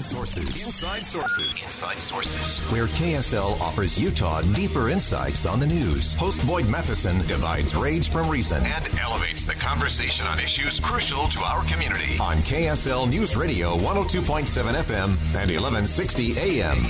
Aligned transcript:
Inside 0.00 0.16
Sources. 0.16 0.64
Inside 0.64 1.02
Sources. 1.02 1.62
Inside 1.62 2.00
Sources. 2.00 2.72
Where 2.72 2.86
KSL 2.86 3.60
offers 3.60 3.98
Utah 3.98 4.40
deeper 4.40 4.88
insights 4.88 5.44
on 5.44 5.60
the 5.60 5.66
news. 5.66 6.14
Host 6.14 6.44
Boyd 6.46 6.66
Matheson 6.70 7.18
divides 7.26 7.74
rage 7.74 8.08
from 8.08 8.30
reason 8.30 8.64
and 8.64 8.98
elevates 8.98 9.44
the 9.44 9.52
conversation 9.52 10.26
on 10.26 10.40
issues 10.40 10.80
crucial 10.80 11.28
to 11.28 11.40
our 11.40 11.62
community. 11.66 12.16
On 12.18 12.38
KSL 12.38 13.10
News 13.10 13.36
Radio 13.36 13.76
102.7 13.76 14.72
FM 14.72 15.08
and 15.34 15.50
1160 15.50 16.38
AM. 16.38 16.86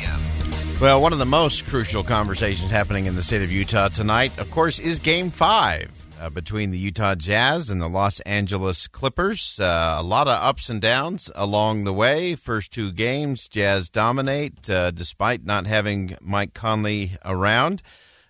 Well, 0.80 1.02
one 1.02 1.12
of 1.12 1.18
the 1.18 1.26
most 1.26 1.66
crucial 1.66 2.04
conversations 2.04 2.70
happening 2.70 3.06
in 3.06 3.16
the 3.16 3.24
state 3.24 3.42
of 3.42 3.50
Utah 3.50 3.88
tonight, 3.88 4.38
of 4.38 4.52
course, 4.52 4.78
is 4.78 5.00
Game 5.00 5.32
5 5.32 5.99
uh, 6.20 6.28
between 6.28 6.70
the 6.70 6.78
Utah 6.78 7.14
Jazz 7.14 7.70
and 7.70 7.80
the 7.80 7.88
Los 7.88 8.20
Angeles 8.20 8.86
Clippers. 8.86 9.58
Uh, 9.58 9.96
a 9.98 10.02
lot 10.02 10.28
of 10.28 10.34
ups 10.34 10.68
and 10.68 10.80
downs 10.80 11.30
along 11.34 11.84
the 11.84 11.94
way. 11.94 12.34
First 12.34 12.72
two 12.72 12.92
games, 12.92 13.48
Jazz 13.48 13.88
dominate 13.88 14.68
uh, 14.68 14.90
despite 14.90 15.44
not 15.44 15.66
having 15.66 16.16
Mike 16.20 16.52
Conley 16.52 17.12
around. 17.24 17.82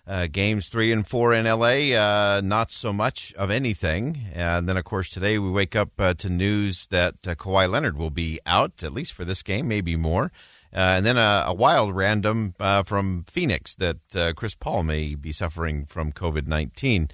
Uh, 0.07 0.27
games 0.27 0.67
three 0.67 0.91
and 0.91 1.07
four 1.07 1.33
in 1.33 1.45
LA, 1.45 1.93
uh, 1.95 2.41
not 2.43 2.71
so 2.71 2.91
much 2.91 3.33
of 3.35 3.51
anything. 3.51 4.19
And 4.33 4.67
then, 4.67 4.75
of 4.75 4.83
course, 4.83 5.09
today 5.09 5.37
we 5.37 5.51
wake 5.51 5.75
up 5.75 5.91
uh, 5.99 6.13
to 6.15 6.29
news 6.29 6.87
that 6.87 7.15
uh, 7.27 7.35
Kawhi 7.35 7.69
Leonard 7.69 7.97
will 7.97 8.09
be 8.09 8.39
out, 8.45 8.83
at 8.83 8.93
least 8.93 9.13
for 9.13 9.25
this 9.25 9.43
game, 9.43 9.67
maybe 9.67 9.95
more. 9.95 10.31
and 10.73 11.05
then 11.05 11.17
a, 11.17 11.43
a 11.47 11.53
wild 11.53 11.95
random 11.95 12.55
from 12.85 13.25
Phoenix 13.29 13.75
that 13.75 13.97
Chris 14.35 14.55
Paul 14.55 14.83
may 14.83 15.15
be 15.15 15.33
suffering 15.33 15.85
from 15.85 16.11
COVID 16.11 16.47
19. 16.47 17.09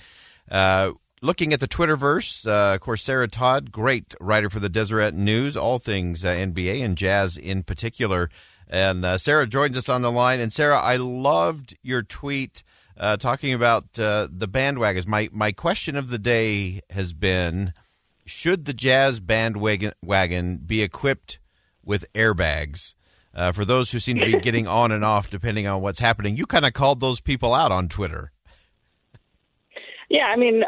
Uh, 0.50 0.92
looking 1.22 1.54
at 1.54 1.60
the 1.60 1.68
Twitterverse, 1.68 2.48
uh, 2.48 2.76
of 2.76 2.82
course, 2.82 3.04
Sarah 3.04 3.28
Todd, 3.28 3.72
great 3.72 4.14
writer 4.20 4.50
for 4.50 4.60
the 4.60 4.70
Deseret 4.70 5.14
News, 5.14 5.58
all 5.58 5.80
things 5.80 6.24
uh, 6.24 6.34
NBA 6.34 6.84
and 6.84 6.98
jazz 6.98 7.38
in 7.38 7.64
particular. 7.64 8.30
And 8.68 9.06
uh, 9.06 9.18
Sarah 9.18 9.48
joins 9.48 9.78
us 9.78 9.90
on 9.90 10.02
the 10.02 10.12
line. 10.12 10.40
And 10.40 10.52
Sarah, 10.52 10.80
I 10.80 10.98
loved 10.98 11.78
your 11.82 12.04
tweet 12.04 12.64
uh, 12.98 13.18
talking 13.18 13.54
about 13.54 13.98
uh, 13.98 14.28
the 14.30 14.48
bandwagons. 14.48 15.08
My 15.08 15.30
my 15.32 15.52
question 15.52 15.96
of 15.96 16.10
the 16.10 16.18
day 16.18 16.82
has 16.90 17.14
been: 17.14 17.74
Should 18.26 18.66
the 18.66 18.74
jazz 18.74 19.20
bandwagon 19.20 20.58
be 20.66 20.82
equipped 20.82 21.40
with 21.84 22.12
airbags? 22.14 22.94
for 23.54 23.64
those 23.64 23.92
who 23.92 24.00
seem 24.00 24.18
to 24.18 24.26
be 24.26 24.40
getting 24.42 24.68
on 24.68 24.92
and 24.92 25.06
off 25.06 25.30
depending 25.30 25.68
on 25.68 25.80
what's 25.80 26.00
happening, 26.00 26.36
you 26.36 26.48
kind 26.48 26.66
of 26.66 26.74
called 26.74 27.00
those 27.00 27.22
people 27.22 27.54
out 27.54 27.72
on 27.72 27.88
Twitter. 27.88 28.32
Yeah, 30.10 30.26
I 30.26 30.36
mean, 30.38 30.64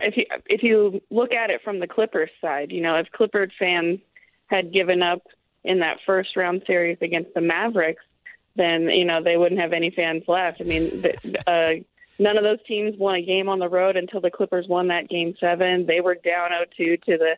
if 0.00 0.16
you 0.16 0.24
if 0.46 0.62
you 0.62 1.02
look 1.10 1.32
at 1.32 1.50
it 1.50 1.62
from 1.62 1.80
the 1.80 1.86
Clippers 1.86 2.30
side, 2.40 2.72
you 2.72 2.80
know, 2.80 2.96
if 2.96 3.10
Clippers 3.12 3.52
fans 3.58 4.00
had 4.46 4.72
given 4.72 5.02
up 5.02 5.22
in 5.64 5.80
that 5.80 5.98
first 6.06 6.36
round 6.36 6.62
series 6.66 6.98
against 7.00 7.34
the 7.34 7.40
Mavericks, 7.40 8.02
then 8.56 8.88
you 8.88 9.04
know 9.04 9.22
they 9.22 9.36
wouldn't 9.36 9.60
have 9.60 9.72
any 9.72 9.90
fans 9.90 10.24
left. 10.26 10.60
I 10.60 10.64
mean, 10.64 11.04
uh, 11.46 11.70
none 12.18 12.36
of 12.36 12.44
those 12.44 12.62
teams 12.66 12.96
won 12.98 13.16
a 13.16 13.22
game 13.22 13.48
on 13.48 13.58
the 13.58 13.68
road 13.68 13.96
until 13.96 14.20
the 14.20 14.30
Clippers 14.30 14.66
won 14.68 14.88
that 14.88 15.08
game 15.08 15.34
seven. 15.38 15.86
They 15.86 16.00
were 16.00 16.14
down 16.14 16.50
0-2 16.50 17.02
to 17.02 17.18
the 17.18 17.36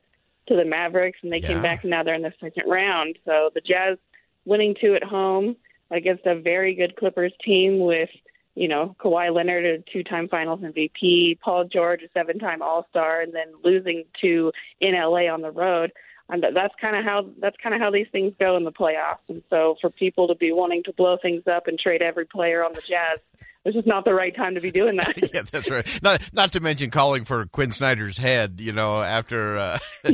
to 0.48 0.56
the 0.56 0.64
Mavericks, 0.64 1.18
and 1.22 1.32
they 1.32 1.38
yeah. 1.38 1.48
came 1.48 1.62
back, 1.62 1.82
and 1.82 1.90
now 1.90 2.02
they're 2.02 2.14
in 2.14 2.22
the 2.22 2.32
second 2.40 2.68
round. 2.68 3.16
So 3.24 3.50
the 3.54 3.60
Jazz 3.60 3.98
winning 4.44 4.74
two 4.80 4.94
at 4.94 5.04
home 5.04 5.56
against 5.90 6.26
a 6.26 6.34
very 6.34 6.74
good 6.74 6.96
Clippers 6.96 7.32
team 7.44 7.78
with 7.78 8.10
you 8.54 8.68
know, 8.68 8.94
Kawhi 9.00 9.34
Leonard, 9.34 9.64
a 9.64 9.78
two-time 9.90 10.28
Finals 10.28 10.60
MVP, 10.60 11.40
Paul 11.40 11.64
George, 11.64 12.02
a 12.02 12.08
seven-time 12.12 12.62
All-Star, 12.62 13.20
and 13.20 13.32
then 13.32 13.48
losing 13.64 14.04
to 14.20 14.52
in 14.80 14.94
LA 14.94 15.32
on 15.32 15.40
the 15.40 15.50
road. 15.50 15.92
And 16.28 16.42
that's 16.54 16.74
kind 16.80 16.96
of 16.96 17.04
how 17.04 17.26
that's 17.40 17.56
kind 17.62 17.74
of 17.74 17.80
how 17.80 17.90
these 17.90 18.06
things 18.12 18.32
go 18.38 18.56
in 18.56 18.64
the 18.64 18.72
playoffs. 18.72 19.18
And 19.28 19.42
so, 19.50 19.76
for 19.80 19.90
people 19.90 20.28
to 20.28 20.34
be 20.34 20.52
wanting 20.52 20.82
to 20.84 20.92
blow 20.92 21.18
things 21.20 21.42
up 21.46 21.66
and 21.66 21.78
trade 21.78 22.00
every 22.00 22.24
player 22.24 22.64
on 22.64 22.72
the 22.72 22.80
Jazz 22.80 23.18
this 23.64 23.76
is 23.76 23.86
not 23.86 24.04
the 24.04 24.12
right 24.12 24.34
time 24.34 24.56
to 24.56 24.60
be 24.60 24.70
doing 24.70 24.96
that. 24.96 25.14
yeah, 25.34 25.42
that's 25.50 25.70
right. 25.70 25.86
Not 26.02 26.20
not 26.32 26.52
to 26.52 26.60
mention 26.60 26.90
calling 26.90 27.24
for 27.24 27.46
Quin 27.46 27.70
Snyder's 27.70 28.18
head, 28.18 28.60
you 28.60 28.72
know, 28.72 29.00
after 29.00 29.56
uh, 29.56 29.78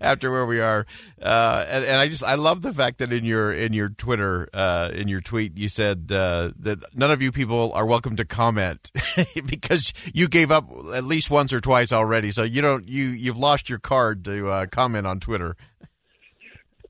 after 0.00 0.30
where 0.30 0.46
we 0.46 0.60
are. 0.60 0.86
Uh, 1.20 1.66
and, 1.68 1.84
and, 1.84 2.00
I 2.00 2.08
just 2.08 2.22
I 2.22 2.36
love 2.36 2.62
the 2.62 2.72
fact 2.72 2.98
that 2.98 3.12
in 3.12 3.24
your 3.24 3.52
in 3.52 3.72
your 3.72 3.88
Twitter 3.88 4.48
uh, 4.54 4.90
in 4.94 5.08
your 5.08 5.20
tweet 5.20 5.56
you 5.56 5.68
said 5.68 6.10
uh, 6.12 6.52
that 6.60 6.78
none 6.94 7.10
of 7.10 7.22
you 7.22 7.32
people 7.32 7.72
are 7.74 7.86
welcome 7.86 8.16
to 8.16 8.24
comment 8.24 8.92
because 9.46 9.92
you 10.14 10.28
gave 10.28 10.52
up 10.52 10.70
at 10.94 11.04
least 11.04 11.30
once 11.30 11.52
or 11.52 11.60
twice 11.60 11.92
already. 11.92 12.30
So 12.30 12.44
you 12.44 12.62
don't 12.62 12.86
you 12.86 13.06
you've 13.06 13.38
lost 13.38 13.68
your 13.68 13.78
card 13.78 14.24
to 14.26 14.48
uh, 14.48 14.66
comment 14.66 15.06
on 15.06 15.18
Twitter. 15.18 15.56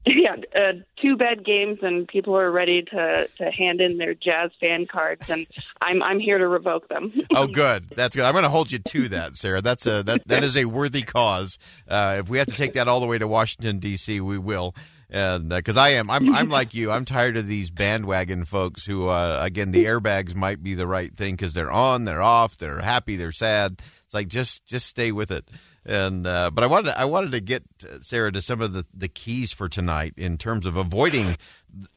yeah, 0.16 0.36
uh, 0.54 0.72
two 1.02 1.16
bad 1.16 1.44
games, 1.44 1.80
and 1.82 2.06
people 2.06 2.36
are 2.36 2.50
ready 2.50 2.82
to 2.82 3.28
to 3.38 3.50
hand 3.50 3.80
in 3.80 3.98
their 3.98 4.14
Jazz 4.14 4.52
fan 4.60 4.86
cards, 4.86 5.28
and 5.28 5.48
I'm 5.82 6.00
I'm 6.00 6.20
here 6.20 6.38
to 6.38 6.46
revoke 6.46 6.88
them. 6.88 7.12
oh, 7.34 7.48
good. 7.48 7.88
That's 7.90 8.14
good. 8.14 8.24
I'm 8.24 8.32
going 8.32 8.44
to 8.44 8.48
hold 8.48 8.70
you 8.70 8.78
to 8.78 9.08
that, 9.08 9.36
Sarah. 9.36 9.60
That's 9.60 9.84
a 9.86 10.04
that 10.04 10.22
that 10.28 10.44
is 10.44 10.56
a 10.56 10.66
worthy 10.66 11.02
cause. 11.02 11.58
Uh, 11.88 12.18
if 12.20 12.28
we 12.28 12.38
have 12.38 12.46
to 12.46 12.54
take 12.54 12.74
that 12.74 12.86
all 12.86 13.00
the 13.00 13.06
way 13.06 13.18
to 13.18 13.26
Washington 13.26 13.80
D.C., 13.80 14.20
we 14.20 14.38
will. 14.38 14.76
And 15.10 15.48
because 15.48 15.76
uh, 15.76 15.82
I 15.82 15.88
am, 15.90 16.08
I'm 16.08 16.32
I'm 16.32 16.50
like 16.50 16.72
you. 16.72 16.92
I'm 16.92 17.04
tired 17.04 17.36
of 17.36 17.48
these 17.48 17.70
bandwagon 17.70 18.44
folks 18.44 18.86
who, 18.86 19.08
uh, 19.08 19.38
again, 19.40 19.72
the 19.72 19.86
airbags 19.86 20.36
might 20.36 20.62
be 20.62 20.74
the 20.74 20.86
right 20.86 21.14
thing 21.16 21.34
because 21.34 21.54
they're 21.54 21.70
on, 21.70 22.04
they're 22.04 22.22
off, 22.22 22.56
they're 22.56 22.80
happy, 22.80 23.16
they're 23.16 23.32
sad. 23.32 23.82
It's 24.04 24.14
like 24.14 24.28
just 24.28 24.64
just 24.66 24.86
stay 24.86 25.10
with 25.10 25.32
it. 25.32 25.48
And 25.86 26.26
uh, 26.26 26.50
but 26.50 26.64
I 26.64 26.66
wanted 26.66 26.90
to, 26.90 27.00
I 27.00 27.04
wanted 27.04 27.30
to 27.30 27.40
get 27.40 27.62
uh, 27.84 28.00
Sarah 28.00 28.32
to 28.32 28.42
some 28.42 28.60
of 28.60 28.72
the, 28.72 28.84
the 28.92 29.06
keys 29.06 29.52
for 29.52 29.68
tonight 29.68 30.14
in 30.16 30.36
terms 30.36 30.66
of 30.66 30.76
avoiding 30.76 31.36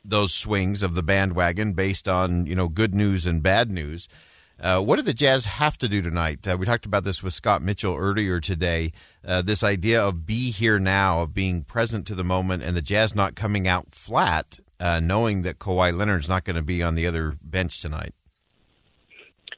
those 0.06 0.32
swings 0.32 0.84
of 0.84 0.94
the 0.94 1.02
bandwagon 1.02 1.74
based 1.74 2.08
on 2.08 2.46
you 2.46 2.54
know 2.54 2.68
good 2.68 2.94
news 2.94 3.26
and 3.26 3.42
bad 3.42 3.72
news. 3.72 4.08
Uh, 4.62 4.80
what 4.82 4.98
do 4.98 5.02
the 5.02 5.14
Jazz 5.14 5.46
have 5.46 5.78
to 5.78 5.88
do 5.88 6.02
tonight? 6.02 6.48
Uh, 6.48 6.56
we 6.60 6.66
talked 6.66 6.86
about 6.86 7.04
this 7.04 7.24
with 7.24 7.34
Scott 7.34 7.64
Mitchell 7.64 7.96
earlier 7.96 8.40
today. 8.40 8.92
Uh, 9.26 9.42
this 9.42 9.64
idea 9.64 10.04
of 10.04 10.26
be 10.26 10.52
here 10.52 10.78
now, 10.78 11.22
of 11.22 11.34
being 11.34 11.64
present 11.64 12.06
to 12.08 12.16
the 12.16 12.26
moment, 12.26 12.62
and 12.62 12.76
the 12.76 12.82
Jazz 12.82 13.16
not 13.16 13.36
coming 13.36 13.68
out 13.68 13.90
flat, 13.90 14.60
uh, 14.80 15.00
knowing 15.00 15.44
that 15.44 15.60
Kawhi 15.60 15.96
Leonard's 15.96 16.30
not 16.30 16.44
going 16.44 16.58
to 16.58 16.62
be 16.62 16.84
on 16.84 16.96
the 16.96 17.08
other 17.08 17.38
bench 17.42 17.82
tonight. 17.82 18.14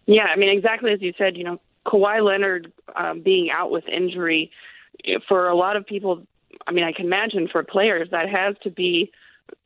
Yeah, 0.06 0.26
I 0.26 0.36
mean, 0.36 0.56
exactly 0.56 0.94
as 0.94 1.02
you 1.02 1.14
said. 1.18 1.36
You 1.36 1.46
know, 1.46 1.62
Kawhi 1.86 2.24
Leonard 2.24 2.72
um, 2.96 3.22
being 3.22 3.50
out 3.52 3.72
with 3.72 3.88
injury, 3.88 4.52
for 5.28 5.50
a 5.50 5.56
lot 5.56 5.76
of 5.76 5.86
people, 5.86 6.24
I 6.68 6.72
mean, 6.72 6.84
I 6.84 6.92
can 6.92 7.06
imagine 7.06 7.48
for 7.52 7.64
players 7.64 8.10
that 8.12 8.30
has 8.30 8.56
to 8.64 8.70
be 8.70 9.12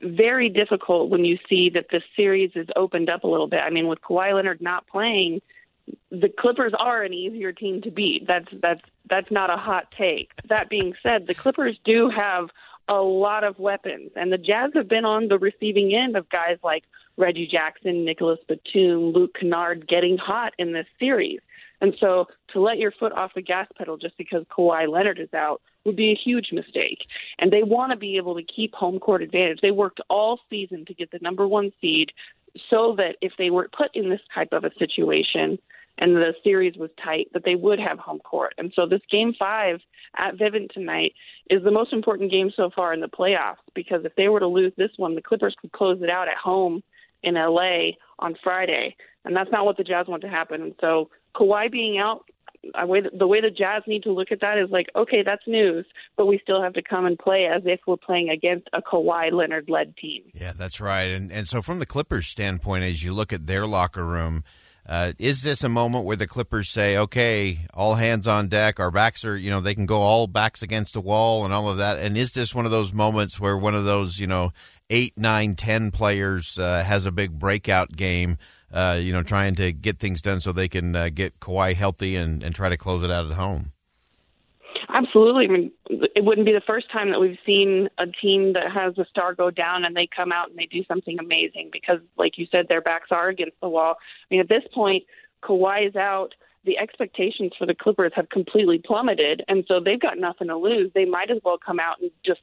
very 0.01 0.49
difficult 0.49 1.09
when 1.09 1.25
you 1.25 1.37
see 1.49 1.69
that 1.71 1.87
the 1.91 2.01
series 2.15 2.51
is 2.55 2.67
opened 2.75 3.09
up 3.09 3.23
a 3.23 3.27
little 3.27 3.47
bit. 3.47 3.59
I 3.59 3.69
mean, 3.69 3.87
with 3.87 4.01
Kawhi 4.01 4.33
Leonard 4.33 4.61
not 4.61 4.87
playing, 4.87 5.41
the 6.09 6.29
Clippers 6.39 6.73
are 6.77 7.03
an 7.03 7.13
easier 7.13 7.51
team 7.51 7.81
to 7.83 7.91
beat. 7.91 8.25
That's 8.27 8.47
that's 8.61 8.81
that's 9.09 9.29
not 9.29 9.49
a 9.49 9.57
hot 9.57 9.93
take. 9.97 10.31
That 10.49 10.69
being 10.69 10.93
said, 11.03 11.27
the 11.27 11.35
Clippers 11.35 11.77
do 11.85 12.09
have 12.09 12.49
a 12.87 12.95
lot 12.95 13.43
of 13.43 13.59
weapons, 13.59 14.11
and 14.15 14.31
the 14.31 14.37
Jazz 14.37 14.71
have 14.75 14.87
been 14.87 15.05
on 15.05 15.28
the 15.28 15.37
receiving 15.37 15.93
end 15.93 16.16
of 16.16 16.29
guys 16.29 16.57
like 16.63 16.84
Reggie 17.17 17.47
Jackson, 17.47 18.05
Nicolas 18.05 18.40
Batum, 18.47 19.11
Luke 19.11 19.35
Kennard 19.40 19.87
getting 19.87 20.17
hot 20.17 20.53
in 20.57 20.73
this 20.73 20.87
series. 20.99 21.40
And 21.85 21.93
so 21.99 22.26
to 22.52 22.59
let 22.59 22.79
your 22.79 22.91
foot 22.91 23.11
off 23.11 23.35
the 23.35 23.43
gas 23.43 23.67
pedal 23.78 23.96
just 23.96 24.17
because 24.17 24.43
Kawhi 24.46 24.91
Leonard 24.91 25.20
is 25.20 25.32
out 25.35 25.61
would 25.85 25.96
be 25.96 26.09
a 26.09 26.16
huge 26.16 26.47
mistake. 26.52 26.97
And 27.37 27.53
they 27.53 27.61
want 27.61 27.91
to 27.91 27.96
be 27.96 28.17
able 28.17 28.34
to 28.34 28.41
keep 28.41 28.73
home 28.73 28.97
court 28.97 29.22
advantage. 29.22 29.59
They 29.61 29.70
worked 29.70 30.02
all 30.09 30.40
season 30.49 30.85
to 30.87 30.96
get 30.96 31.11
the 31.11 31.20
number 31.22 31.47
one 31.47 31.72
seed 31.79 32.09
so 32.72 32.96
that 32.97 33.17
if 33.22 33.34
they 33.37 33.52
were 33.52 33.70
put 33.78 33.96
in 33.96 34.09
this 34.09 34.22
type 34.34 34.47
of 34.52 34.64
a 34.64 34.72
situation 34.79 35.59
and 35.99 36.16
the 36.16 36.34
series 36.43 36.76
was 36.76 36.90
tight, 37.03 37.28
that 37.34 37.46
they 37.46 37.53
would 37.53 37.79
have 37.79 37.99
home 37.99 38.20
court. 38.20 38.55
And 38.58 38.73
so 38.76 38.88
this 38.88 39.02
game 39.11 39.35
five 39.38 39.79
at 40.17 40.38
Vivint 40.38 40.72
tonight 40.72 41.14
is 41.52 41.64
the 41.64 41.70
most 41.70 41.93
important 41.93 42.31
game 42.31 42.52
so 42.55 42.72
far 42.76 42.96
in 42.96 42.99
the 42.99 43.08
playoffs 43.08 43.58
because 43.76 44.05
if 44.05 44.16
they 44.16 44.28
were 44.28 44.40
to 44.40 44.47
lose 44.47 44.73
this 44.76 44.91
one, 44.97 45.14
the 45.14 45.22
Clippers 45.22 45.55
could 45.61 45.72
close 45.72 46.02
it 46.02 46.09
out 46.09 46.29
at 46.29 46.38
home 46.38 46.81
in 47.25 47.35
LA 47.35 47.91
on 48.19 48.35
Friday. 48.43 48.95
And 49.25 49.35
that's 49.35 49.51
not 49.51 49.66
what 49.66 49.77
the 49.77 49.83
Jazz 49.83 50.07
want 50.07 50.22
to 50.22 50.29
happen. 50.29 50.61
And 50.61 50.75
so 50.79 51.09
Kawhi 51.35 51.72
being 51.72 51.97
out, 51.97 52.25
I 52.73 52.85
way 52.85 53.01
the 53.01 53.27
way 53.27 53.41
the 53.41 53.51
Jazz 53.51 53.83
need 53.85 54.03
to 54.03 54.11
look 54.11 54.31
at 54.31 54.41
that 54.41 54.57
is 54.57 54.69
like, 54.72 54.87
okay, 54.95 55.22
that's 55.23 55.43
news, 55.45 55.85
but 56.17 56.25
we 56.25 56.39
still 56.41 56.61
have 56.63 56.73
to 56.73 56.81
come 56.81 57.05
and 57.05 57.17
play 57.17 57.45
as 57.45 57.61
if 57.66 57.81
we're 57.85 57.97
playing 57.97 58.29
against 58.29 58.67
a 58.73 58.81
Kawhi 58.81 59.31
Leonard 59.31 59.69
led 59.69 59.95
team. 59.97 60.23
Yeah, 60.33 60.53
that's 60.55 60.81
right. 60.81 61.09
And 61.09 61.31
and 61.31 61.47
so 61.47 61.61
from 61.61 61.79
the 61.79 61.85
Clippers 61.85 62.27
standpoint, 62.27 62.83
as 62.83 63.03
you 63.03 63.13
look 63.13 63.33
at 63.33 63.47
their 63.47 63.67
locker 63.67 64.05
room. 64.05 64.43
Uh, 64.87 65.14
is 65.17 65.41
this 65.41 65.64
a 65.64 65.70
moment 65.70 66.05
where 66.05 66.16
the 66.16 66.28
Clippers 66.28 66.70
say, 66.70 66.97
"Okay, 66.97 67.66
all 67.73 67.96
hands 67.96 68.28
on 68.28 68.47
deck. 68.47 68.79
Our 68.79 68.91
backs 68.91 69.26
are, 69.26 69.35
you 69.35 69.49
know, 69.49 69.59
they 69.59 69.73
can 69.73 69.87
go 69.87 70.02
all 70.02 70.28
backs 70.28 70.61
against 70.61 70.93
the 70.93 71.02
wall 71.02 71.43
and 71.43 71.53
all 71.53 71.70
of 71.70 71.78
that." 71.78 71.97
And 71.97 72.16
is 72.16 72.34
this 72.34 72.53
one 72.53 72.66
of 72.66 72.72
those 72.72 72.93
moments 72.93 73.40
where 73.40 73.58
one 73.58 73.73
of 73.73 73.85
those, 73.85 74.20
you 74.20 74.28
know, 74.28 74.52
eight, 74.90 75.14
nine, 75.17 75.55
ten 75.55 75.90
players 75.90 76.59
uh, 76.59 76.84
has 76.85 77.05
a 77.05 77.11
big 77.11 77.40
breakout 77.40 77.96
game? 77.96 78.37
Uh, 78.72 78.99
you 79.02 79.14
know, 79.14 79.23
trying 79.23 79.55
to 79.55 79.72
get 79.72 79.99
things 79.99 80.22
done 80.22 80.41
so 80.41 80.52
they 80.52 80.67
can 80.67 80.96
uh, 80.96 81.09
get 81.09 81.40
Kawhi 81.40 81.73
healthy 81.76 82.16
and, 82.16 82.43
and 82.43 82.53
try 82.53 82.67
to 82.67 82.78
close 82.78 83.03
it 83.03 83.11
out 83.11 83.26
at 83.26 83.34
home. 83.34 83.72
Absolutely. 84.95 85.43
I 85.43 85.47
mean, 85.49 85.71
it 85.89 86.23
wouldn't 86.23 86.45
be 86.45 86.53
the 86.53 86.61
first 86.65 86.89
time 86.89 87.11
that 87.11 87.19
we've 87.19 87.37
seen 87.45 87.89
a 87.97 88.05
team 88.07 88.53
that 88.53 88.71
has 88.71 88.97
a 88.97 89.03
star 89.09 89.35
go 89.35 89.51
down 89.51 89.83
and 89.83 89.93
they 89.93 90.07
come 90.07 90.31
out 90.31 90.49
and 90.49 90.57
they 90.57 90.67
do 90.67 90.85
something 90.85 91.19
amazing 91.19 91.69
because, 91.73 91.99
like 92.17 92.37
you 92.37 92.47
said, 92.49 92.67
their 92.69 92.79
backs 92.79 93.09
are 93.11 93.27
against 93.27 93.59
the 93.61 93.67
wall. 93.67 93.97
I 93.99 94.25
mean, 94.33 94.39
at 94.39 94.47
this 94.47 94.63
point, 94.73 95.03
Kawhi 95.43 95.89
is 95.89 95.97
out. 95.97 96.29
The 96.63 96.77
expectations 96.77 97.51
for 97.59 97.67
the 97.67 97.75
Clippers 97.75 98.13
have 98.15 98.29
completely 98.29 98.81
plummeted, 98.83 99.43
and 99.49 99.65
so 99.67 99.81
they've 99.81 99.99
got 99.99 100.17
nothing 100.17 100.47
to 100.47 100.55
lose. 100.55 100.91
They 100.95 101.05
might 101.05 101.29
as 101.29 101.39
well 101.43 101.57
come 101.63 101.79
out 101.79 101.99
and 102.01 102.09
just 102.25 102.39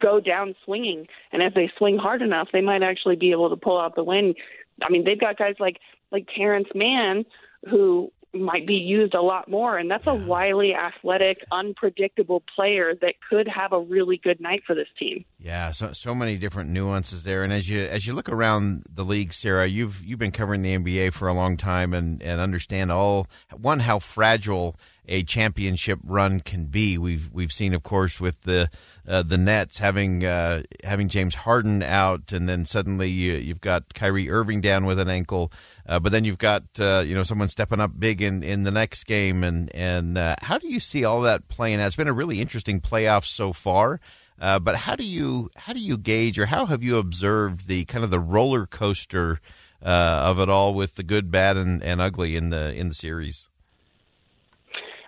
go 0.00 0.20
down 0.20 0.54
swinging. 0.64 1.08
And 1.32 1.42
if 1.42 1.52
they 1.52 1.68
swing 1.78 1.98
hard 1.98 2.22
enough, 2.22 2.48
they 2.52 2.60
might 2.60 2.84
actually 2.84 3.16
be 3.16 3.32
able 3.32 3.50
to 3.50 3.56
pull 3.56 3.78
out 3.78 3.96
the 3.96 4.04
win. 4.04 4.34
I 4.82 4.88
mean, 4.88 5.04
they've 5.04 5.20
got 5.20 5.36
guys 5.36 5.56
like 5.58 5.80
like 6.12 6.28
Terance 6.34 6.68
Mann 6.76 7.24
who 7.68 8.12
might 8.38 8.66
be 8.66 8.74
used 8.74 9.14
a 9.14 9.22
lot 9.22 9.48
more. 9.48 9.78
And 9.78 9.90
that's 9.90 10.06
a 10.06 10.14
wily, 10.14 10.74
athletic, 10.74 11.38
unpredictable 11.52 12.42
player 12.54 12.94
that 13.00 13.14
could 13.28 13.48
have 13.48 13.72
a 13.72 13.80
really 13.80 14.16
good 14.16 14.40
night 14.40 14.62
for 14.66 14.74
this 14.74 14.88
team. 14.98 15.24
Yeah, 15.38 15.70
so 15.70 15.92
so 15.92 16.14
many 16.14 16.36
different 16.36 16.70
nuances 16.70 17.22
there. 17.22 17.44
And 17.44 17.52
as 17.52 17.68
you 17.68 17.80
as 17.80 18.06
you 18.06 18.14
look 18.14 18.28
around 18.28 18.84
the 18.92 19.04
league, 19.04 19.32
Sarah, 19.32 19.66
you've 19.66 20.04
you've 20.04 20.18
been 20.18 20.32
covering 20.32 20.62
the 20.62 20.76
NBA 20.76 21.12
for 21.12 21.28
a 21.28 21.32
long 21.32 21.56
time 21.56 21.94
and, 21.94 22.22
and 22.22 22.40
understand 22.40 22.90
all 22.90 23.26
one 23.56 23.80
how 23.80 23.98
fragile 23.98 24.76
a 25.08 25.22
championship 25.22 25.98
run 26.04 26.40
can 26.40 26.66
be. 26.66 26.98
We've 26.98 27.30
we've 27.32 27.52
seen, 27.52 27.72
of 27.74 27.82
course, 27.82 28.20
with 28.20 28.42
the 28.42 28.70
uh, 29.06 29.22
the 29.22 29.38
Nets 29.38 29.78
having 29.78 30.24
uh, 30.24 30.62
having 30.84 31.08
James 31.08 31.34
Harden 31.34 31.82
out, 31.82 32.30
and 32.30 32.48
then 32.48 32.66
suddenly 32.66 33.08
you, 33.08 33.32
you've 33.32 33.60
got 33.60 33.94
Kyrie 33.94 34.30
Irving 34.30 34.60
down 34.60 34.84
with 34.84 34.98
an 34.98 35.08
ankle, 35.08 35.50
uh, 35.86 35.98
but 35.98 36.12
then 36.12 36.24
you've 36.24 36.38
got 36.38 36.64
uh, 36.78 37.02
you 37.04 37.14
know 37.14 37.22
someone 37.22 37.48
stepping 37.48 37.80
up 37.80 37.98
big 37.98 38.20
in, 38.20 38.42
in 38.42 38.64
the 38.64 38.70
next 38.70 39.04
game, 39.04 39.42
and 39.42 39.74
and 39.74 40.18
uh, 40.18 40.36
how 40.42 40.58
do 40.58 40.68
you 40.68 40.78
see 40.78 41.04
all 41.04 41.22
that 41.22 41.48
playing 41.48 41.80
out? 41.80 41.86
It's 41.86 41.96
been 41.96 42.06
a 42.06 42.12
really 42.12 42.40
interesting 42.40 42.80
playoff 42.80 43.24
so 43.24 43.52
far. 43.52 44.00
Uh, 44.40 44.58
but 44.58 44.76
how 44.76 44.94
do 44.94 45.02
you 45.02 45.50
how 45.56 45.72
do 45.72 45.80
you 45.80 45.98
gauge 45.98 46.38
or 46.38 46.46
how 46.46 46.66
have 46.66 46.82
you 46.82 46.98
observed 46.98 47.66
the 47.66 47.84
kind 47.86 48.04
of 48.04 48.10
the 48.12 48.20
roller 48.20 48.66
coaster 48.66 49.40
of 49.80 50.38
it 50.38 50.48
all 50.48 50.74
with 50.74 50.94
the 50.94 51.02
good, 51.02 51.30
bad, 51.30 51.56
and, 51.56 51.82
and 51.82 52.00
ugly 52.00 52.36
in 52.36 52.50
the 52.50 52.72
in 52.74 52.88
the 52.88 52.94
series? 52.94 53.48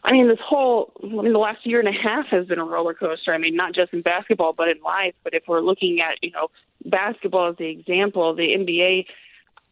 I 0.02 0.12
mean, 0.12 0.28
this 0.28 0.38
whole, 0.42 0.92
I 1.02 1.06
mean, 1.06 1.32
the 1.32 1.38
last 1.38 1.66
year 1.66 1.78
and 1.78 1.88
a 1.88 1.92
half 1.92 2.26
has 2.28 2.46
been 2.46 2.58
a 2.58 2.64
roller 2.64 2.94
coaster. 2.94 3.34
I 3.34 3.38
mean, 3.38 3.54
not 3.54 3.74
just 3.74 3.92
in 3.92 4.02
basketball, 4.02 4.52
but 4.52 4.68
in 4.68 4.80
life. 4.82 5.14
But 5.22 5.34
if 5.34 5.44
we're 5.46 5.60
looking 5.60 6.00
at, 6.00 6.16
you 6.22 6.30
know, 6.30 6.48
basketball 6.84 7.50
as 7.50 7.56
the 7.56 7.66
example, 7.66 8.34
the 8.34 8.48
NBA, 8.48 9.06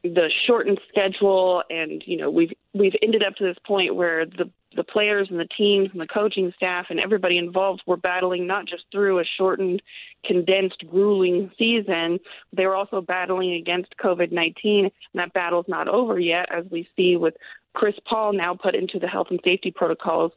the 0.03 0.31
shortened 0.47 0.81
schedule, 0.89 1.63
and 1.71 2.03
you 2.07 2.17
know, 2.17 2.31
we've 2.31 2.53
we've 2.75 2.95
ended 3.03 3.23
up 3.27 3.37
to 3.37 3.45
this 3.45 3.57
point 3.67 3.95
where 3.95 4.27
the 4.27 4.51
the 4.77 4.85
players 4.85 5.29
and 5.31 5.41
the 5.41 5.49
teams 5.57 5.89
and 5.93 6.01
the 6.01 6.07
coaching 6.07 6.53
staff 6.55 6.87
and 6.91 7.01
everybody 7.01 7.39
involved 7.39 7.83
were 7.87 7.97
battling 7.97 8.47
not 8.47 8.67
just 8.67 8.85
through 8.93 9.19
a 9.19 9.25
shortened, 9.25 9.83
condensed, 10.25 10.85
grueling 10.91 11.51
season, 11.59 12.21
they 12.53 12.67
were 12.67 12.77
also 12.77 13.01
battling 13.01 13.55
against 13.55 13.97
COVID 13.97 14.31
19. 14.31 14.85
And 14.85 14.93
that 15.15 15.33
battle's 15.33 15.67
not 15.69 15.89
over 15.89 16.19
yet, 16.19 16.47
as 16.53 16.65
we 16.71 16.89
see 16.97 17.17
with 17.17 17.35
Chris 17.75 17.95
Paul 18.09 18.33
now 18.33 18.55
put 18.55 18.75
into 18.75 18.99
the 18.99 19.07
health 19.07 19.29
and 19.31 19.41
safety 19.45 19.71
protocols. 19.71 20.33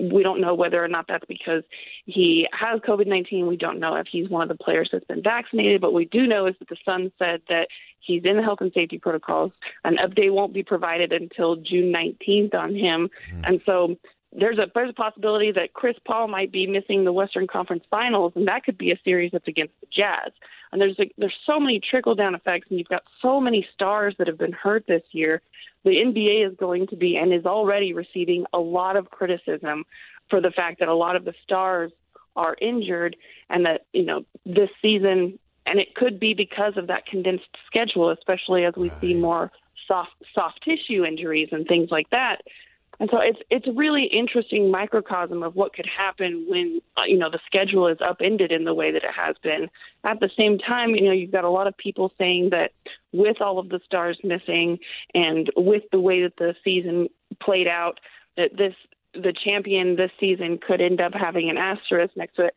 We 0.00 0.22
don't 0.22 0.40
know 0.40 0.54
whether 0.54 0.82
or 0.82 0.88
not 0.88 1.06
that's 1.08 1.24
because 1.26 1.62
he 2.06 2.46
has 2.52 2.80
COVID 2.80 3.06
19. 3.06 3.46
We 3.46 3.56
don't 3.56 3.80
know 3.80 3.96
if 3.96 4.06
he's 4.10 4.28
one 4.28 4.42
of 4.42 4.56
the 4.56 4.62
players 4.62 4.90
that's 4.92 5.04
been 5.06 5.22
vaccinated, 5.22 5.80
but 5.80 5.92
we 5.92 6.04
do 6.04 6.26
know 6.26 6.46
is 6.46 6.54
that 6.58 6.68
the 6.68 6.76
Sun 6.84 7.10
said 7.18 7.42
that 7.48 7.68
he's 8.00 8.22
in 8.24 8.36
the 8.36 8.42
health 8.42 8.60
and 8.60 8.72
safety 8.72 8.98
protocols. 8.98 9.52
An 9.84 9.96
update 9.96 10.32
won't 10.32 10.54
be 10.54 10.62
provided 10.62 11.12
until 11.12 11.56
June 11.56 11.92
19th 11.92 12.54
on 12.54 12.74
him. 12.74 13.10
Mm. 13.32 13.48
And 13.48 13.60
so 13.66 13.96
there's 14.34 14.58
a 14.58 14.66
there's 14.74 14.90
a 14.90 14.94
possibility 14.94 15.52
that 15.52 15.72
Chris 15.74 15.96
Paul 16.06 16.28
might 16.28 16.50
be 16.50 16.66
missing 16.66 17.04
the 17.04 17.12
Western 17.12 17.46
Conference 17.46 17.84
Finals, 17.90 18.32
and 18.34 18.48
that 18.48 18.64
could 18.64 18.76
be 18.76 18.90
a 18.90 18.98
series 19.04 19.30
that's 19.32 19.48
against 19.48 19.74
the 19.80 19.86
Jazz. 19.86 20.32
And 20.72 20.80
there's 20.80 20.98
a, 20.98 21.04
there's 21.16 21.36
so 21.46 21.60
many 21.60 21.80
trickle 21.80 22.14
down 22.14 22.34
effects, 22.34 22.66
and 22.68 22.78
you've 22.78 22.88
got 22.88 23.04
so 23.22 23.40
many 23.40 23.66
stars 23.74 24.14
that 24.18 24.26
have 24.26 24.38
been 24.38 24.52
hurt 24.52 24.86
this 24.88 25.02
year. 25.12 25.40
The 25.84 25.90
NBA 25.90 26.50
is 26.50 26.56
going 26.56 26.88
to 26.88 26.96
be 26.96 27.16
and 27.16 27.32
is 27.32 27.46
already 27.46 27.92
receiving 27.92 28.44
a 28.52 28.58
lot 28.58 28.96
of 28.96 29.10
criticism 29.10 29.84
for 30.28 30.40
the 30.40 30.50
fact 30.50 30.80
that 30.80 30.88
a 30.88 30.94
lot 30.94 31.14
of 31.14 31.24
the 31.24 31.34
stars 31.44 31.92
are 32.34 32.56
injured, 32.60 33.16
and 33.48 33.64
that 33.64 33.86
you 33.92 34.04
know 34.04 34.24
this 34.44 34.70
season, 34.82 35.38
and 35.66 35.78
it 35.78 35.94
could 35.94 36.18
be 36.18 36.34
because 36.34 36.76
of 36.76 36.88
that 36.88 37.06
condensed 37.06 37.44
schedule, 37.66 38.10
especially 38.10 38.64
as 38.64 38.74
we 38.76 38.88
right. 38.88 39.00
see 39.00 39.14
more 39.14 39.52
soft 39.86 40.10
soft 40.34 40.60
tissue 40.64 41.04
injuries 41.04 41.50
and 41.52 41.66
things 41.68 41.90
like 41.90 42.08
that 42.10 42.38
and 43.00 43.08
so 43.10 43.18
it's 43.20 43.38
it's 43.50 43.66
a 43.66 43.72
really 43.72 44.04
interesting 44.04 44.70
microcosm 44.70 45.42
of 45.42 45.54
what 45.54 45.74
could 45.74 45.86
happen 45.86 46.46
when 46.48 46.80
uh, 46.96 47.02
you 47.06 47.18
know 47.18 47.30
the 47.30 47.40
schedule 47.46 47.86
is 47.88 47.98
upended 48.00 48.52
in 48.52 48.64
the 48.64 48.74
way 48.74 48.92
that 48.92 49.04
it 49.04 49.14
has 49.14 49.36
been. 49.42 49.68
At 50.04 50.20
the 50.20 50.30
same 50.36 50.58
time, 50.58 50.90
you 50.90 51.02
know 51.02 51.12
you've 51.12 51.32
got 51.32 51.44
a 51.44 51.50
lot 51.50 51.66
of 51.66 51.76
people 51.76 52.12
saying 52.18 52.50
that 52.50 52.72
with 53.12 53.40
all 53.40 53.58
of 53.58 53.68
the 53.68 53.80
stars 53.84 54.18
missing 54.22 54.78
and 55.14 55.50
with 55.56 55.82
the 55.92 56.00
way 56.00 56.22
that 56.22 56.36
the 56.36 56.54
season 56.62 57.08
played 57.42 57.68
out, 57.68 58.00
that 58.36 58.56
this 58.56 58.74
the 59.14 59.32
champion 59.44 59.96
this 59.96 60.10
season 60.18 60.58
could 60.58 60.80
end 60.80 61.00
up 61.00 61.12
having 61.14 61.50
an 61.50 61.56
asterisk 61.56 62.16
next 62.16 62.36
to 62.36 62.46
it. 62.46 62.54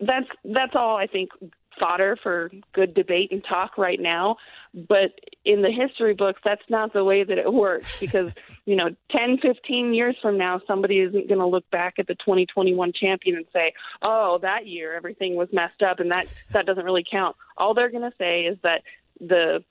That's 0.00 0.28
that's 0.44 0.74
all 0.74 0.96
I 0.96 1.06
think 1.06 1.30
fodder 1.78 2.16
for 2.22 2.50
good 2.72 2.94
debate 2.94 3.30
and 3.32 3.44
talk 3.44 3.78
right 3.78 4.00
now. 4.00 4.36
But 4.72 5.20
in 5.44 5.62
the 5.62 5.70
history 5.70 6.14
books, 6.14 6.40
that's 6.44 6.62
not 6.68 6.92
the 6.92 7.04
way 7.04 7.24
that 7.24 7.38
it 7.38 7.52
works 7.52 7.98
because, 8.00 8.32
you 8.66 8.76
know, 8.76 8.90
10, 9.10 9.38
15 9.38 9.94
years 9.94 10.16
from 10.20 10.36
now, 10.38 10.60
somebody 10.66 11.00
isn't 11.00 11.28
going 11.28 11.40
to 11.40 11.46
look 11.46 11.68
back 11.70 11.94
at 11.98 12.06
the 12.06 12.14
2021 12.16 12.92
champion 12.92 13.36
and 13.36 13.46
say, 13.52 13.72
oh, 14.02 14.38
that 14.42 14.66
year 14.66 14.94
everything 14.94 15.36
was 15.36 15.48
messed 15.52 15.82
up 15.82 16.00
and 16.00 16.10
that, 16.10 16.26
that 16.50 16.66
doesn't 16.66 16.84
really 16.84 17.04
count. 17.08 17.36
All 17.56 17.74
they're 17.74 17.90
going 17.90 18.10
to 18.10 18.16
say 18.18 18.42
is 18.42 18.58
that 18.62 18.82
the 19.20 19.62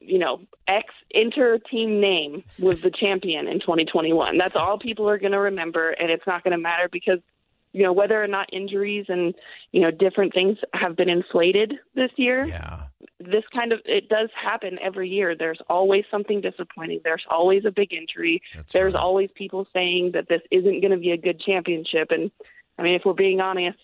you 0.00 0.18
know, 0.18 0.40
X 0.68 0.92
inter 1.10 1.58
team 1.58 2.00
name 2.00 2.44
was 2.58 2.82
the 2.82 2.90
champion 2.90 3.48
in 3.48 3.60
2021. 3.60 4.38
That's 4.38 4.54
all 4.54 4.78
people 4.78 5.08
are 5.08 5.18
going 5.18 5.32
to 5.32 5.40
remember, 5.40 5.90
and 5.90 6.10
it's 6.10 6.26
not 6.26 6.44
going 6.44 6.52
to 6.52 6.58
matter 6.58 6.88
because 6.90 7.18
you 7.76 7.82
know 7.82 7.92
whether 7.92 8.22
or 8.22 8.26
not 8.26 8.48
injuries 8.52 9.04
and 9.08 9.34
you 9.72 9.82
know 9.82 9.90
different 9.90 10.32
things 10.32 10.56
have 10.72 10.96
been 10.96 11.10
inflated 11.10 11.74
this 11.94 12.10
year. 12.16 12.46
Yeah. 12.46 12.84
This 13.20 13.44
kind 13.54 13.72
of 13.72 13.80
it 13.84 14.08
does 14.08 14.30
happen 14.34 14.78
every 14.82 15.10
year. 15.10 15.36
There's 15.36 15.60
always 15.68 16.04
something 16.10 16.40
disappointing. 16.40 17.00
There's 17.04 17.24
always 17.30 17.64
a 17.66 17.70
big 17.70 17.92
injury. 17.92 18.40
That's 18.54 18.72
there's 18.72 18.94
right. 18.94 19.02
always 19.02 19.28
people 19.34 19.66
saying 19.74 20.12
that 20.14 20.28
this 20.28 20.40
isn't 20.50 20.80
going 20.80 20.92
to 20.92 20.96
be 20.96 21.10
a 21.10 21.18
good 21.18 21.38
championship. 21.40 22.08
And 22.10 22.30
i 22.78 22.82
mean 22.82 22.94
if 22.94 23.02
we're 23.04 23.14
being 23.14 23.40
honest 23.40 23.78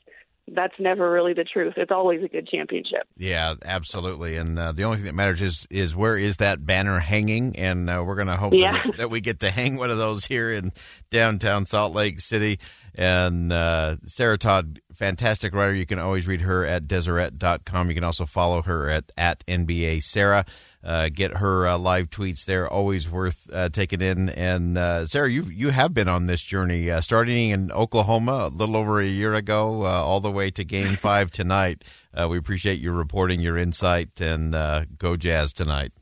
that's 0.54 0.74
never 0.78 1.10
really 1.10 1.34
the 1.34 1.44
truth. 1.44 1.74
It's 1.76 1.90
always 1.90 2.22
a 2.22 2.28
good 2.28 2.48
championship. 2.48 3.06
Yeah, 3.16 3.54
absolutely. 3.64 4.36
And 4.36 4.58
uh, 4.58 4.72
the 4.72 4.84
only 4.84 4.98
thing 4.98 5.06
that 5.06 5.14
matters 5.14 5.42
is 5.42 5.66
is 5.70 5.96
where 5.96 6.16
is 6.16 6.38
that 6.38 6.64
banner 6.64 6.98
hanging? 6.98 7.56
And 7.56 7.88
uh, 7.88 8.02
we're 8.06 8.14
going 8.14 8.28
to 8.28 8.36
hope 8.36 8.52
yeah. 8.54 8.72
that, 8.72 8.84
we, 8.84 8.96
that, 8.96 9.10
we, 9.10 9.20
get 9.20 9.40
to 9.40 9.50
hang 9.50 9.76
one 9.76 9.90
of 9.90 9.98
those 9.98 10.26
here 10.26 10.52
in 10.52 10.72
downtown 11.10 11.66
Salt 11.66 11.94
Lake 11.94 12.20
City. 12.20 12.58
And 12.94 13.52
uh, 13.52 13.96
Sarah 14.06 14.38
Todd, 14.38 14.80
fantastic 14.92 15.54
writer. 15.54 15.74
You 15.74 15.86
can 15.86 15.98
always 15.98 16.26
read 16.26 16.42
her 16.42 16.64
at 16.64 16.86
Deseret.com. 16.86 17.88
You 17.88 17.94
can 17.94 18.04
also 18.04 18.26
follow 18.26 18.62
her 18.62 18.88
at, 18.90 19.10
at 19.16 19.44
NBA 19.46 20.02
Sarah. 20.02 20.44
Uh, 20.84 21.08
get 21.12 21.36
her 21.36 21.66
uh, 21.68 21.78
live 21.78 22.10
tweets 22.10 22.44
there. 22.44 22.68
Always 22.68 23.08
worth 23.08 23.48
uh, 23.52 23.68
taking 23.68 24.00
in. 24.00 24.28
And 24.30 24.76
uh, 24.76 25.06
Sarah, 25.06 25.30
you 25.30 25.44
you 25.44 25.70
have 25.70 25.94
been 25.94 26.08
on 26.08 26.26
this 26.26 26.42
journey, 26.42 26.90
uh, 26.90 27.00
starting 27.00 27.50
in 27.50 27.70
Oklahoma 27.70 28.46
a 28.46 28.48
little 28.48 28.76
over 28.76 29.00
a 29.00 29.06
year 29.06 29.32
ago, 29.34 29.84
uh, 29.84 29.88
all 29.88 30.18
the 30.20 30.30
way 30.30 30.50
to 30.50 30.64
Game 30.64 30.96
Five 31.00 31.30
tonight. 31.30 31.84
we 32.28 32.36
appreciate 32.36 32.80
you 32.80 32.90
reporting 32.90 33.40
your 33.40 33.56
insight 33.56 34.20
and 34.20 34.52
go 34.98 35.16
Jazz 35.16 35.52
tonight. 35.52 35.92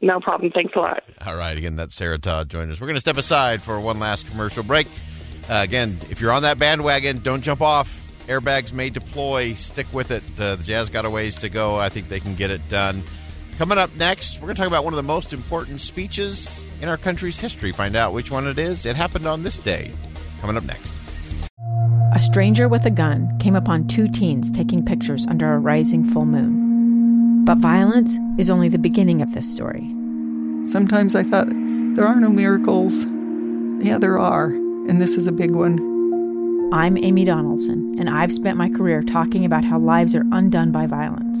No 0.00 0.20
problem. 0.20 0.52
Thanks 0.52 0.74
a 0.76 0.78
lot. 0.78 1.02
All 1.26 1.36
right. 1.36 1.56
Again, 1.56 1.76
that's 1.76 1.94
Sarah 1.94 2.18
Todd 2.18 2.48
joining 2.48 2.70
us. 2.70 2.80
We're 2.80 2.86
going 2.86 2.96
to 2.96 3.00
step 3.00 3.16
aside 3.16 3.62
for 3.62 3.80
one 3.80 3.98
last 3.98 4.28
commercial 4.28 4.62
break. 4.62 4.86
Uh, 5.48 5.60
again, 5.64 5.98
if 6.10 6.20
you're 6.20 6.30
on 6.30 6.42
that 6.42 6.58
bandwagon, 6.58 7.18
don't 7.18 7.42
jump 7.42 7.62
off. 7.62 8.00
Airbags 8.26 8.72
may 8.72 8.90
deploy. 8.90 9.54
Stick 9.54 9.86
with 9.92 10.10
it. 10.10 10.22
The 10.36 10.56
Jazz 10.62 10.90
got 10.90 11.04
a 11.04 11.10
ways 11.10 11.36
to 11.38 11.48
go. 11.48 11.76
I 11.76 11.88
think 11.88 12.08
they 12.08 12.20
can 12.20 12.34
get 12.34 12.50
it 12.50 12.68
done. 12.68 13.02
Coming 13.58 13.76
up 13.78 13.92
next, 13.96 14.36
we're 14.36 14.46
going 14.46 14.54
to 14.54 14.60
talk 14.60 14.68
about 14.68 14.84
one 14.84 14.92
of 14.92 14.98
the 14.98 15.02
most 15.02 15.32
important 15.32 15.80
speeches 15.80 16.64
in 16.80 16.88
our 16.88 16.96
country's 16.96 17.40
history. 17.40 17.72
Find 17.72 17.96
out 17.96 18.12
which 18.12 18.30
one 18.30 18.46
it 18.46 18.56
is. 18.56 18.86
It 18.86 18.94
happened 18.94 19.26
on 19.26 19.42
this 19.42 19.58
day. 19.58 19.92
Coming 20.40 20.56
up 20.56 20.62
next. 20.62 20.94
A 22.14 22.20
stranger 22.20 22.68
with 22.68 22.86
a 22.86 22.90
gun 22.90 23.36
came 23.40 23.56
upon 23.56 23.88
two 23.88 24.06
teens 24.06 24.52
taking 24.52 24.84
pictures 24.84 25.26
under 25.26 25.52
a 25.52 25.58
rising 25.58 26.08
full 26.08 26.24
moon. 26.24 27.44
But 27.44 27.58
violence 27.58 28.16
is 28.38 28.48
only 28.48 28.68
the 28.68 28.78
beginning 28.78 29.22
of 29.22 29.34
this 29.34 29.52
story. 29.52 29.88
Sometimes 30.70 31.16
I 31.16 31.24
thought, 31.24 31.48
there 31.48 32.06
are 32.06 32.20
no 32.20 32.30
miracles. 32.30 33.06
Yeah, 33.84 33.98
there 33.98 34.20
are, 34.20 34.50
and 34.50 35.02
this 35.02 35.16
is 35.16 35.26
a 35.26 35.32
big 35.32 35.56
one. 35.56 35.80
I'm 36.72 36.96
Amy 36.96 37.24
Donaldson, 37.24 37.96
and 37.98 38.08
I've 38.08 38.32
spent 38.32 38.56
my 38.56 38.68
career 38.68 39.02
talking 39.02 39.44
about 39.44 39.64
how 39.64 39.80
lives 39.80 40.14
are 40.14 40.24
undone 40.30 40.70
by 40.70 40.86
violence. 40.86 41.40